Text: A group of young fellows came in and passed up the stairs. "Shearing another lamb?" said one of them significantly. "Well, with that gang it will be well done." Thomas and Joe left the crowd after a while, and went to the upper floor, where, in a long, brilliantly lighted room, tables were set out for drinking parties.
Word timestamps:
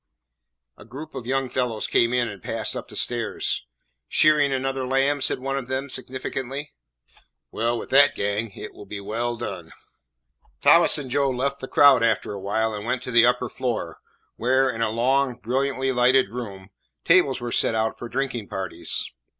A 0.79 0.83
group 0.83 1.13
of 1.13 1.27
young 1.27 1.47
fellows 1.47 1.85
came 1.85 2.11
in 2.11 2.27
and 2.27 2.41
passed 2.41 2.75
up 2.75 2.87
the 2.87 2.95
stairs. 2.95 3.67
"Shearing 4.07 4.51
another 4.51 4.87
lamb?" 4.87 5.21
said 5.21 5.37
one 5.37 5.59
of 5.59 5.67
them 5.67 5.91
significantly. 5.91 6.73
"Well, 7.51 7.77
with 7.77 7.91
that 7.91 8.15
gang 8.15 8.49
it 8.55 8.73
will 8.73 8.87
be 8.87 8.99
well 8.99 9.37
done." 9.37 9.71
Thomas 10.63 10.97
and 10.97 11.11
Joe 11.11 11.29
left 11.29 11.59
the 11.59 11.67
crowd 11.67 12.01
after 12.01 12.33
a 12.33 12.41
while, 12.41 12.73
and 12.73 12.83
went 12.83 13.03
to 13.03 13.11
the 13.11 13.27
upper 13.27 13.47
floor, 13.47 13.99
where, 14.37 14.71
in 14.71 14.81
a 14.81 14.89
long, 14.89 15.35
brilliantly 15.35 15.91
lighted 15.91 16.31
room, 16.31 16.71
tables 17.05 17.39
were 17.39 17.51
set 17.51 17.75
out 17.75 17.99
for 17.99 18.09
drinking 18.09 18.47
parties. 18.47 19.07